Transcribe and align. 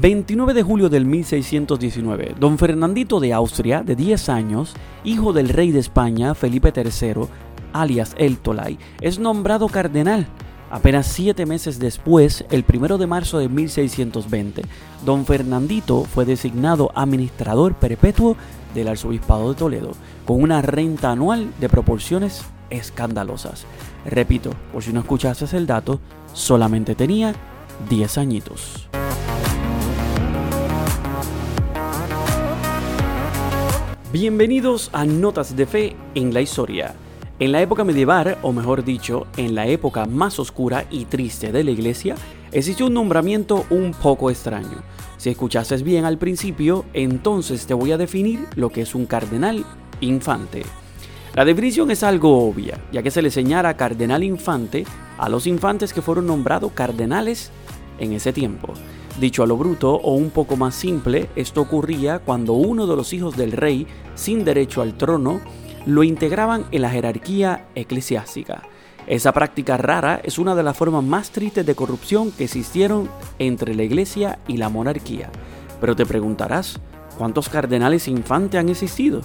29 0.00 0.54
de 0.54 0.62
julio 0.62 0.88
del 0.88 1.04
1619, 1.04 2.34
don 2.40 2.56
Fernandito 2.56 3.20
de 3.20 3.34
Austria, 3.34 3.82
de 3.82 3.96
10 3.96 4.30
años, 4.30 4.72
hijo 5.04 5.34
del 5.34 5.50
rey 5.50 5.72
de 5.72 5.78
España, 5.78 6.34
Felipe 6.34 6.72
III, 6.74 7.26
alias 7.74 8.14
El 8.16 8.38
Tolai, 8.38 8.78
es 9.02 9.18
nombrado 9.18 9.68
cardenal. 9.68 10.26
Apenas 10.70 11.06
siete 11.06 11.44
meses 11.44 11.78
después, 11.78 12.46
el 12.50 12.64
1 12.66 12.96
de 12.96 13.06
marzo 13.06 13.40
de 13.40 13.50
1620, 13.50 14.62
don 15.04 15.26
Fernandito 15.26 16.04
fue 16.04 16.24
designado 16.24 16.92
administrador 16.94 17.74
perpetuo 17.74 18.38
del 18.72 18.88
arzobispado 18.88 19.50
de 19.50 19.58
Toledo, 19.58 19.92
con 20.24 20.42
una 20.42 20.62
renta 20.62 21.10
anual 21.10 21.52
de 21.60 21.68
proporciones 21.68 22.42
escandalosas. 22.70 23.66
Repito, 24.06 24.52
por 24.72 24.82
si 24.82 24.94
no 24.94 25.00
escuchaste 25.00 25.54
el 25.58 25.66
dato, 25.66 26.00
solamente 26.32 26.94
tenía 26.94 27.34
10 27.90 28.16
añitos. 28.16 28.88
Bienvenidos 34.12 34.90
a 34.92 35.04
Notas 35.04 35.54
de 35.54 35.66
Fe 35.66 35.96
en 36.16 36.34
la 36.34 36.40
Historia. 36.40 36.96
En 37.38 37.52
la 37.52 37.62
época 37.62 37.84
medieval, 37.84 38.38
o 38.42 38.52
mejor 38.52 38.82
dicho, 38.82 39.28
en 39.36 39.54
la 39.54 39.68
época 39.68 40.04
más 40.04 40.40
oscura 40.40 40.84
y 40.90 41.04
triste 41.04 41.52
de 41.52 41.62
la 41.62 41.70
iglesia, 41.70 42.16
existe 42.50 42.82
un 42.82 42.92
nombramiento 42.92 43.66
un 43.70 43.92
poco 43.92 44.28
extraño. 44.28 44.82
Si 45.16 45.30
escuchaste 45.30 45.76
bien 45.84 46.06
al 46.06 46.18
principio, 46.18 46.86
entonces 46.92 47.66
te 47.66 47.74
voy 47.74 47.92
a 47.92 47.98
definir 47.98 48.48
lo 48.56 48.70
que 48.70 48.80
es 48.80 48.96
un 48.96 49.06
cardenal 49.06 49.64
infante. 50.00 50.64
La 51.36 51.44
definición 51.44 51.92
es 51.92 52.02
algo 52.02 52.48
obvia, 52.48 52.80
ya 52.90 53.04
que 53.04 53.12
se 53.12 53.22
le 53.22 53.30
señala 53.30 53.76
cardenal 53.76 54.24
infante 54.24 54.86
a 55.18 55.28
los 55.28 55.46
infantes 55.46 55.92
que 55.92 56.02
fueron 56.02 56.26
nombrados 56.26 56.72
cardenales 56.72 57.52
en 58.00 58.12
ese 58.14 58.32
tiempo. 58.32 58.74
Dicho 59.20 59.42
a 59.42 59.46
lo 59.46 59.58
bruto 59.58 59.96
o 59.96 60.14
un 60.14 60.30
poco 60.30 60.56
más 60.56 60.74
simple, 60.74 61.28
esto 61.36 61.60
ocurría 61.60 62.20
cuando 62.20 62.54
uno 62.54 62.86
de 62.86 62.96
los 62.96 63.12
hijos 63.12 63.36
del 63.36 63.52
rey, 63.52 63.86
sin 64.14 64.46
derecho 64.46 64.80
al 64.80 64.96
trono, 64.96 65.42
lo 65.84 66.02
integraban 66.04 66.64
en 66.70 66.80
la 66.80 66.88
jerarquía 66.88 67.66
eclesiástica. 67.74 68.62
Esa 69.06 69.32
práctica 69.32 69.76
rara 69.76 70.22
es 70.24 70.38
una 70.38 70.54
de 70.54 70.62
las 70.62 70.74
formas 70.74 71.04
más 71.04 71.32
tristes 71.32 71.66
de 71.66 71.74
corrupción 71.74 72.32
que 72.32 72.44
existieron 72.44 73.10
entre 73.38 73.74
la 73.74 73.82
iglesia 73.82 74.38
y 74.48 74.56
la 74.56 74.70
monarquía. 74.70 75.30
Pero 75.82 75.94
te 75.94 76.06
preguntarás, 76.06 76.80
¿cuántos 77.18 77.50
cardenales 77.50 78.08
infantes 78.08 78.58
han 78.58 78.70
existido? 78.70 79.20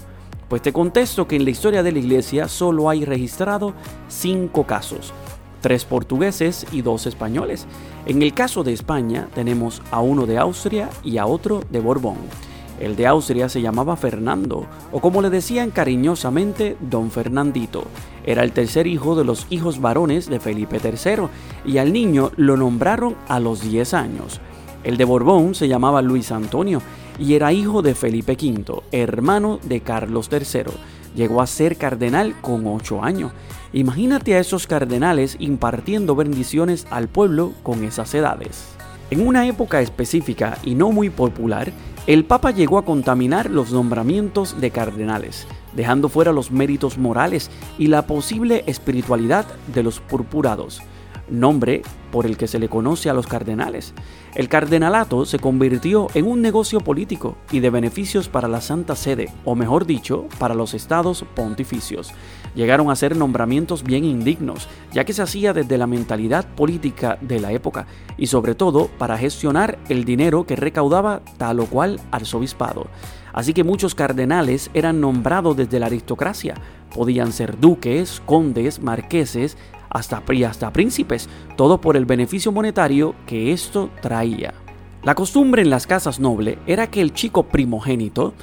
Pues 0.49 0.61
te 0.61 0.73
contesto 0.73 1.25
que 1.25 1.37
en 1.37 1.45
la 1.45 1.52
historia 1.52 1.83
de 1.83 1.93
la 1.93 1.99
iglesia 1.99 2.49
solo 2.49 2.89
hay 2.89 3.05
registrado 3.05 3.73
cinco 4.09 4.65
casos, 4.65 5.13
tres 5.66 5.83
portugueses 5.83 6.67
y 6.71 6.83
dos 6.83 7.08
españoles. 7.08 7.66
En 8.05 8.21
el 8.21 8.35
caso 8.35 8.63
de 8.63 8.71
España 8.71 9.30
tenemos 9.33 9.81
a 9.89 9.99
uno 9.99 10.27
de 10.27 10.38
Austria 10.38 10.91
y 11.03 11.17
a 11.17 11.25
otro 11.25 11.63
de 11.71 11.80
Borbón. 11.80 12.17
El 12.80 12.95
de 12.95 13.08
Austria 13.08 13.49
se 13.49 13.63
llamaba 13.63 13.95
Fernando, 13.95 14.67
o 14.91 14.99
como 14.99 15.23
le 15.23 15.31
decían 15.31 15.71
cariñosamente, 15.71 16.77
don 16.81 17.09
Fernandito. 17.09 17.86
Era 18.27 18.43
el 18.43 18.52
tercer 18.52 18.86
hijo 18.86 19.16
de 19.16 19.23
los 19.23 19.47
hijos 19.49 19.81
varones 19.81 20.30
de 20.30 20.39
Felipe 20.39 20.80
III, 20.83 21.30
y 21.66 21.80
al 21.80 21.91
niño 21.91 22.31
lo 22.36 22.58
nombraron 22.58 23.16
a 23.27 23.39
los 23.39 23.61
10 23.61 23.95
años. 23.95 24.41
El 24.83 24.97
de 24.97 25.05
Borbón 25.05 25.55
se 25.55 25.67
llamaba 25.67 26.03
Luis 26.03 26.31
Antonio, 26.31 26.80
y 27.17 27.33
era 27.33 27.53
hijo 27.53 27.81
de 27.81 27.95
Felipe 27.95 28.33
V, 28.33 28.83
hermano 28.91 29.59
de 29.63 29.81
Carlos 29.81 30.30
III. 30.31 30.66
Llegó 31.16 31.41
a 31.41 31.47
ser 31.47 31.77
cardenal 31.77 32.35
con 32.41 32.67
8 32.67 33.03
años. 33.03 33.31
Imagínate 33.73 34.35
a 34.35 34.39
esos 34.39 34.67
cardenales 34.67 35.38
impartiendo 35.39 36.16
bendiciones 36.16 36.85
al 36.89 37.08
pueblo 37.08 37.53
con 37.63 37.83
esas 37.83 38.13
edades. 38.13 38.66
En 39.09 39.25
una 39.25 39.47
época 39.47 39.81
específica 39.81 40.58
y 40.63 40.75
no 40.75 40.91
muy 40.91 41.09
popular, 41.09 41.71
el 42.08 42.26
Papa 42.26 42.52
llegó 42.52 42.77
a 42.77 42.86
contaminar 42.86 43.49
los 43.49 43.71
nombramientos 43.71 44.59
de 44.59 44.71
cardenales, 44.71 45.48
dejando 45.73 46.09
fuera 46.09 46.31
los 46.31 46.52
méritos 46.52 46.98
morales 46.98 47.49
y 47.77 47.87
la 47.87 48.05
posible 48.05 48.64
espiritualidad 48.67 49.45
de 49.73 49.83
los 49.83 49.99
purpurados 49.99 50.82
nombre 51.30 51.81
por 52.11 52.25
el 52.25 52.37
que 52.37 52.47
se 52.47 52.59
le 52.59 52.69
conoce 52.69 53.09
a 53.09 53.13
los 53.13 53.27
cardenales. 53.27 53.93
El 54.36 54.49
cardenalato 54.49 55.25
se 55.25 55.39
convirtió 55.39 56.08
en 56.13 56.27
un 56.27 56.41
negocio 56.41 56.80
político 56.80 57.36
y 57.52 57.59
de 57.59 57.69
beneficios 57.69 58.30
para 58.30 58.47
la 58.47 58.61
Santa 58.61 58.95
Sede, 58.95 59.31
o 59.43 59.55
mejor 59.55 59.85
dicho, 59.85 60.27
para 60.39 60.55
los 60.55 60.73
estados 60.73 61.25
pontificios. 61.35 62.11
Llegaron 62.55 62.89
a 62.89 62.95
ser 62.95 63.17
nombramientos 63.17 63.83
bien 63.83 64.05
indignos, 64.05 64.69
ya 64.93 65.03
que 65.03 65.14
se 65.14 65.21
hacía 65.21 65.53
desde 65.53 65.77
la 65.77 65.87
mentalidad 65.87 66.45
política 66.55 67.17
de 67.21 67.39
la 67.39 67.52
época 67.52 67.85
y 68.17 68.27
sobre 68.27 68.55
todo 68.55 68.87
para 68.97 69.17
gestionar 69.17 69.77
el 69.89 70.05
dinero 70.05 70.45
que 70.45 70.55
recaudaba 70.55 71.21
tal 71.37 71.59
o 71.59 71.65
cual 71.65 71.99
arzobispado. 72.11 72.87
Así 73.35 73.53
que 73.53 73.65
muchos 73.65 73.95
cardenales 73.95 74.71
eran 74.73 75.02
nombrados 75.02 75.58
desde 75.58 75.77
la 75.77 75.87
aristocracia. 75.87 76.55
Podían 76.93 77.33
ser 77.33 77.59
duques, 77.59 78.21
condes, 78.25 78.81
marqueses, 78.81 79.58
hasta, 79.95 80.22
hasta 80.48 80.73
príncipes, 80.73 81.30
todo 81.56 81.80
por 81.80 81.95
el 81.95 82.06
beneficio 82.06 82.52
monetario 82.52 83.16
que 83.26 83.54
esto 83.54 83.89
traía. 84.02 84.54
La 85.04 85.16
costumbre 85.16 85.61
en 85.61 85.70
las 85.70 85.88
casas 85.88 86.20
nobles 86.20 86.58
era 86.67 86.88
que 86.88 87.00
el 87.00 87.14
chico 87.14 87.44
primogénito, 87.44 88.33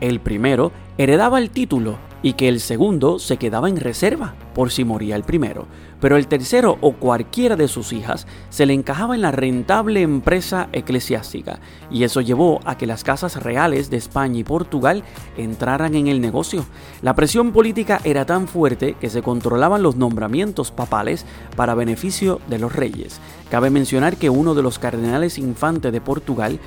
el 0.00 0.20
primero, 0.20 0.72
heredaba 0.98 1.38
el 1.38 1.50
título 1.50 2.09
y 2.22 2.34
que 2.34 2.48
el 2.48 2.60
segundo 2.60 3.18
se 3.18 3.36
quedaba 3.36 3.68
en 3.68 3.76
reserva 3.76 4.34
por 4.54 4.70
si 4.70 4.84
moría 4.84 5.16
el 5.16 5.22
primero, 5.22 5.66
pero 6.00 6.16
el 6.16 6.26
tercero 6.26 6.78
o 6.80 6.92
cualquiera 6.92 7.56
de 7.56 7.68
sus 7.68 7.92
hijas 7.92 8.26
se 8.48 8.66
le 8.66 8.74
encajaba 8.74 9.14
en 9.14 9.22
la 9.22 9.30
rentable 9.30 10.02
empresa 10.02 10.68
eclesiástica, 10.72 11.60
y 11.90 12.04
eso 12.04 12.20
llevó 12.20 12.60
a 12.64 12.76
que 12.76 12.86
las 12.86 13.04
casas 13.04 13.42
reales 13.42 13.90
de 13.90 13.96
España 13.96 14.38
y 14.38 14.44
Portugal 14.44 15.04
entraran 15.36 15.94
en 15.94 16.08
el 16.08 16.20
negocio. 16.20 16.64
La 17.02 17.14
presión 17.14 17.52
política 17.52 18.00
era 18.04 18.26
tan 18.26 18.48
fuerte 18.48 18.94
que 19.00 19.10
se 19.10 19.22
controlaban 19.22 19.82
los 19.82 19.96
nombramientos 19.96 20.70
papales 20.70 21.24
para 21.56 21.74
beneficio 21.74 22.40
de 22.48 22.58
los 22.58 22.74
reyes. 22.74 23.20
Cabe 23.50 23.70
mencionar 23.70 24.16
que 24.16 24.30
uno 24.30 24.54
de 24.54 24.62
los 24.62 24.78
cardenales 24.78 25.38
infantes 25.38 25.92
de 25.92 26.00
Portugal 26.00 26.60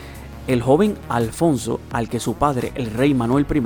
el 0.48 0.62
joven 0.62 0.96
Alfonso, 1.10 1.80
al 1.92 2.10
que 2.10 2.20
su 2.20 2.36
padre, 2.36 2.72
el 2.76 2.92
rey 2.92 3.14
Manuel 3.14 3.46
I, 3.50 3.62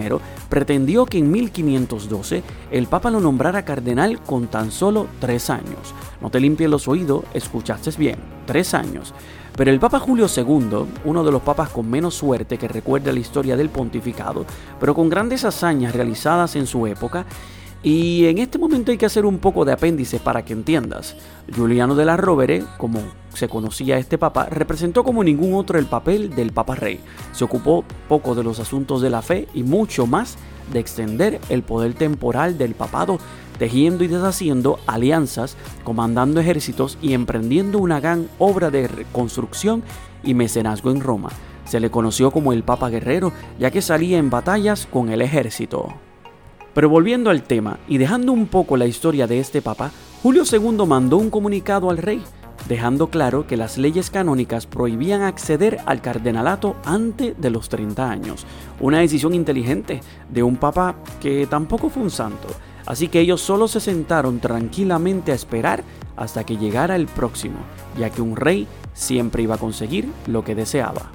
pretendió 0.49 1.05
que 1.05 1.17
en 1.17 1.31
1512 1.31 2.43
el 2.71 2.87
Papa 2.87 3.09
lo 3.09 3.19
nombrara 3.19 3.65
cardenal 3.65 4.21
con 4.21 4.47
tan 4.47 4.71
solo 4.71 5.07
tres 5.19 5.49
años. 5.49 5.93
No 6.21 6.29
te 6.29 6.39
limpies 6.39 6.69
los 6.69 6.87
oídos, 6.87 7.23
escuchaste 7.33 7.91
bien, 7.97 8.17
tres 8.45 8.73
años. 8.73 9.13
Pero 9.55 9.71
el 9.71 9.79
Papa 9.79 9.99
Julio 9.99 10.27
II, 10.35 10.85
uno 11.05 11.23
de 11.23 11.31
los 11.31 11.41
papas 11.41 11.69
con 11.69 11.89
menos 11.89 12.13
suerte 12.13 12.59
que 12.59 12.67
recuerda 12.67 13.11
la 13.11 13.19
historia 13.19 13.57
del 13.57 13.69
pontificado, 13.69 14.45
pero 14.79 14.93
con 14.93 15.09
grandes 15.09 15.45
hazañas 15.45 15.95
realizadas 15.95 16.55
en 16.55 16.67
su 16.67 16.85
época, 16.85 17.25
y 17.83 18.25
en 18.25 18.39
este 18.39 18.57
momento 18.57 18.91
hay 18.91 18.97
que 18.97 19.05
hacer 19.05 19.25
un 19.25 19.37
poco 19.37 19.63
de 19.63 19.71
apéndice 19.71 20.19
para 20.19 20.43
que 20.43 20.53
entiendas. 20.53 21.15
Juliano 21.55 21.95
de 21.95 22.05
la 22.05 22.17
Rovere, 22.17 22.63
como 22.77 22.99
se 23.33 23.47
conocía 23.47 23.97
este 23.97 24.17
papa, 24.17 24.47
representó 24.49 25.03
como 25.03 25.23
ningún 25.23 25.53
otro 25.53 25.77
el 25.77 25.85
papel 25.85 26.35
del 26.35 26.51
papa 26.51 26.75
rey. 26.75 26.99
Se 27.33 27.43
ocupó 27.43 27.85
poco 28.09 28.33
de 28.35 28.43
los 28.43 28.59
asuntos 28.59 29.01
de 29.01 29.09
la 29.09 29.21
fe 29.21 29.47
y 29.53 29.63
mucho 29.63 30.07
más 30.07 30.37
de 30.73 30.79
extender 30.79 31.39
el 31.49 31.61
poder 31.63 31.93
temporal 31.93 32.57
del 32.57 32.73
papado, 32.73 33.19
tejiendo 33.59 34.03
y 34.03 34.07
deshaciendo 34.07 34.79
alianzas, 34.87 35.55
comandando 35.83 36.39
ejércitos 36.39 36.97
y 37.01 37.13
emprendiendo 37.13 37.79
una 37.79 37.99
gran 37.99 38.27
obra 38.39 38.69
de 38.71 38.87
reconstrucción 38.87 39.83
y 40.23 40.33
mecenazgo 40.33 40.91
en 40.91 41.01
Roma. 41.01 41.29
Se 41.65 41.79
le 41.79 41.91
conoció 41.91 42.31
como 42.31 42.53
el 42.53 42.63
Papa 42.63 42.89
Guerrero, 42.89 43.33
ya 43.59 43.71
que 43.71 43.81
salía 43.81 44.17
en 44.17 44.29
batallas 44.29 44.87
con 44.87 45.09
el 45.09 45.21
ejército. 45.21 45.93
Pero 46.77 46.89
volviendo 46.89 47.31
al 47.31 47.41
tema 47.41 47.79
y 47.87 47.97
dejando 47.97 48.31
un 48.31 48.45
poco 48.45 48.77
la 48.77 48.85
historia 48.85 49.25
de 49.25 49.39
este 49.39 49.63
papa, 49.63 49.89
Julio 50.21 50.43
II 50.45 50.85
mandó 50.85 51.17
un 51.17 51.31
comunicado 51.31 51.89
al 51.89 51.97
rey, 51.97 52.21
dejando 52.69 53.07
claro 53.07 53.47
que 53.47 53.57
las 53.57 53.79
leyes 53.79 54.11
canónicas 54.11 54.67
prohibían 54.67 55.23
acceder 55.23 55.79
al 55.87 56.01
cardenalato 56.01 56.75
antes 56.85 57.33
de 57.35 57.49
los 57.49 57.69
30 57.69 58.07
años. 58.07 58.45
Una 58.79 58.99
decisión 58.99 59.33
inteligente 59.33 60.01
de 60.29 60.43
un 60.43 60.55
papa 60.55 60.97
que 61.19 61.47
tampoco 61.47 61.89
fue 61.89 62.03
un 62.03 62.11
santo. 62.11 62.47
Así 62.85 63.07
que 63.07 63.21
ellos 63.21 63.41
solo 63.41 63.67
se 63.67 63.79
sentaron 63.79 64.39
tranquilamente 64.39 65.31
a 65.31 65.35
esperar 65.35 65.83
hasta 66.15 66.45
que 66.45 66.57
llegara 66.57 66.95
el 66.95 67.07
próximo, 67.07 67.57
ya 67.97 68.11
que 68.11 68.21
un 68.21 68.35
rey 68.35 68.67
siempre 68.93 69.41
iba 69.41 69.55
a 69.55 69.57
conseguir 69.57 70.11
lo 70.27 70.43
que 70.43 70.53
deseaba. 70.53 71.09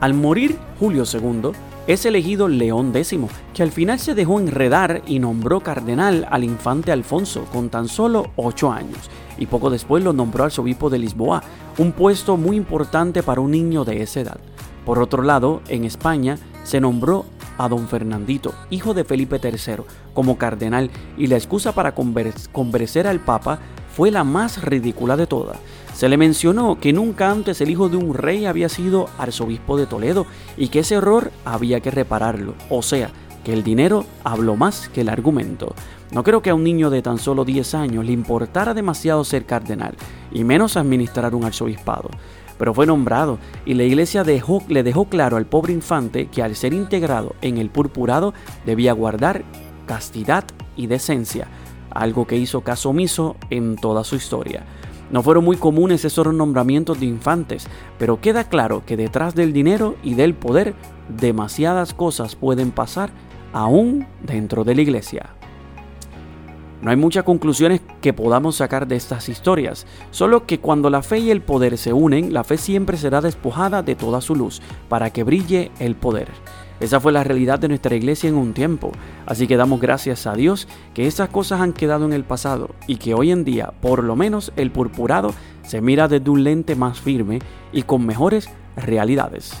Al 0.00 0.14
morir 0.14 0.56
Julio 0.80 1.04
II, 1.04 1.52
es 1.88 2.04
elegido 2.04 2.48
León 2.48 2.92
X, 2.94 3.18
que 3.54 3.62
al 3.62 3.72
final 3.72 3.98
se 3.98 4.14
dejó 4.14 4.38
enredar 4.38 5.00
y 5.06 5.20
nombró 5.20 5.60
cardenal 5.60 6.28
al 6.30 6.44
infante 6.44 6.92
Alfonso 6.92 7.46
con 7.50 7.70
tan 7.70 7.88
solo 7.88 8.30
8 8.36 8.70
años, 8.70 9.10
y 9.38 9.46
poco 9.46 9.70
después 9.70 10.04
lo 10.04 10.12
nombró 10.12 10.44
arzobispo 10.44 10.90
de 10.90 10.98
Lisboa, 10.98 11.42
un 11.78 11.92
puesto 11.92 12.36
muy 12.36 12.56
importante 12.56 13.22
para 13.22 13.40
un 13.40 13.52
niño 13.52 13.86
de 13.86 14.02
esa 14.02 14.20
edad. 14.20 14.38
Por 14.84 14.98
otro 14.98 15.22
lado, 15.22 15.62
en 15.68 15.84
España 15.84 16.38
se 16.62 16.78
nombró 16.78 17.24
a 17.56 17.70
don 17.70 17.88
Fernandito, 17.88 18.52
hijo 18.68 18.92
de 18.92 19.04
Felipe 19.04 19.40
III, 19.42 19.84
como 20.12 20.36
cardenal, 20.36 20.90
y 21.16 21.28
la 21.28 21.36
excusa 21.36 21.72
para 21.72 21.94
convencer 21.94 23.06
al 23.06 23.20
Papa 23.20 23.60
fue 23.96 24.10
la 24.10 24.24
más 24.24 24.62
ridícula 24.62 25.16
de 25.16 25.26
todas. 25.26 25.56
Se 25.98 26.08
le 26.08 26.16
mencionó 26.16 26.78
que 26.78 26.92
nunca 26.92 27.28
antes 27.28 27.60
el 27.60 27.70
hijo 27.70 27.88
de 27.88 27.96
un 27.96 28.14
rey 28.14 28.46
había 28.46 28.68
sido 28.68 29.08
arzobispo 29.18 29.76
de 29.76 29.86
Toledo 29.86 30.26
y 30.56 30.68
que 30.68 30.78
ese 30.78 30.94
error 30.94 31.32
había 31.44 31.80
que 31.80 31.90
repararlo, 31.90 32.54
o 32.70 32.82
sea, 32.82 33.10
que 33.42 33.52
el 33.52 33.64
dinero 33.64 34.06
habló 34.22 34.54
más 34.54 34.88
que 34.90 35.00
el 35.00 35.08
argumento. 35.08 35.74
No 36.12 36.22
creo 36.22 36.40
que 36.40 36.50
a 36.50 36.54
un 36.54 36.62
niño 36.62 36.90
de 36.90 37.02
tan 37.02 37.18
solo 37.18 37.44
10 37.44 37.74
años 37.74 38.04
le 38.04 38.12
importara 38.12 38.74
demasiado 38.74 39.24
ser 39.24 39.44
cardenal, 39.44 39.96
y 40.30 40.44
menos 40.44 40.76
administrar 40.76 41.34
un 41.34 41.42
arzobispado. 41.42 42.10
Pero 42.58 42.72
fue 42.74 42.86
nombrado, 42.86 43.40
y 43.66 43.74
la 43.74 43.82
iglesia 43.82 44.22
le 44.22 44.82
dejó 44.84 45.04
claro 45.06 45.36
al 45.36 45.46
pobre 45.46 45.72
infante 45.72 46.28
que 46.28 46.44
al 46.44 46.54
ser 46.54 46.74
integrado 46.74 47.34
en 47.42 47.58
el 47.58 47.70
purpurado 47.70 48.34
debía 48.64 48.92
guardar 48.92 49.42
castidad 49.86 50.44
y 50.76 50.86
decencia, 50.86 51.48
algo 51.90 52.24
que 52.24 52.36
hizo 52.36 52.60
caso 52.60 52.90
omiso 52.90 53.34
en 53.50 53.74
toda 53.74 54.04
su 54.04 54.14
historia. 54.14 54.64
No 55.10 55.22
fueron 55.22 55.44
muy 55.44 55.56
comunes 55.56 56.04
esos 56.04 56.32
nombramientos 56.34 57.00
de 57.00 57.06
infantes, 57.06 57.66
pero 57.98 58.20
queda 58.20 58.44
claro 58.44 58.82
que 58.84 58.96
detrás 58.96 59.34
del 59.34 59.52
dinero 59.52 59.96
y 60.02 60.14
del 60.14 60.34
poder 60.34 60.74
demasiadas 61.08 61.94
cosas 61.94 62.36
pueden 62.36 62.70
pasar 62.70 63.10
aún 63.52 64.06
dentro 64.22 64.64
de 64.64 64.74
la 64.74 64.82
iglesia. 64.82 65.30
No 66.82 66.90
hay 66.90 66.96
muchas 66.96 67.24
conclusiones 67.24 67.80
que 68.00 68.12
podamos 68.12 68.56
sacar 68.56 68.86
de 68.86 68.94
estas 68.94 69.28
historias, 69.28 69.86
solo 70.12 70.46
que 70.46 70.60
cuando 70.60 70.90
la 70.90 71.02
fe 71.02 71.18
y 71.18 71.30
el 71.30 71.40
poder 71.40 71.76
se 71.76 71.92
unen, 71.92 72.32
la 72.32 72.44
fe 72.44 72.56
siempre 72.56 72.96
será 72.96 73.20
despojada 73.20 73.82
de 73.82 73.96
toda 73.96 74.20
su 74.20 74.36
luz, 74.36 74.62
para 74.88 75.10
que 75.10 75.24
brille 75.24 75.72
el 75.80 75.96
poder. 75.96 76.28
Esa 76.80 77.00
fue 77.00 77.12
la 77.12 77.24
realidad 77.24 77.58
de 77.58 77.68
nuestra 77.68 77.96
iglesia 77.96 78.28
en 78.28 78.36
un 78.36 78.52
tiempo, 78.52 78.92
así 79.26 79.48
que 79.48 79.56
damos 79.56 79.80
gracias 79.80 80.26
a 80.26 80.34
Dios 80.34 80.68
que 80.94 81.06
esas 81.06 81.28
cosas 81.28 81.60
han 81.60 81.72
quedado 81.72 82.04
en 82.04 82.12
el 82.12 82.24
pasado 82.24 82.70
y 82.86 82.96
que 82.96 83.14
hoy 83.14 83.32
en 83.32 83.44
día, 83.44 83.72
por 83.80 84.04
lo 84.04 84.14
menos 84.14 84.52
el 84.56 84.70
purpurado, 84.70 85.34
se 85.64 85.80
mira 85.80 86.06
desde 86.06 86.30
un 86.30 86.44
lente 86.44 86.76
más 86.76 87.00
firme 87.00 87.40
y 87.72 87.82
con 87.82 88.06
mejores 88.06 88.48
realidades. 88.76 89.52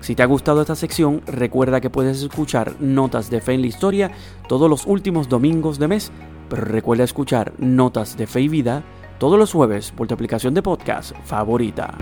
Si 0.00 0.14
te 0.14 0.22
ha 0.22 0.26
gustado 0.26 0.60
esta 0.60 0.76
sección, 0.76 1.22
recuerda 1.26 1.80
que 1.80 1.90
puedes 1.90 2.22
escuchar 2.22 2.76
Notas 2.78 3.30
de 3.30 3.40
Fe 3.40 3.54
en 3.54 3.62
la 3.62 3.66
Historia 3.66 4.10
todos 4.46 4.70
los 4.70 4.86
últimos 4.86 5.28
domingos 5.28 5.78
de 5.78 5.88
mes, 5.88 6.12
pero 6.48 6.62
recuerda 6.62 7.04
escuchar 7.04 7.52
Notas 7.58 8.16
de 8.16 8.26
Fe 8.26 8.42
y 8.42 8.48
Vida 8.48 8.84
todos 9.18 9.38
los 9.38 9.52
jueves 9.52 9.92
por 9.92 10.06
tu 10.06 10.14
aplicación 10.14 10.54
de 10.54 10.62
podcast 10.62 11.12
favorita. 11.24 11.96